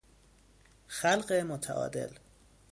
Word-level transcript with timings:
خلق 0.87 1.31
متعادل 1.31 2.19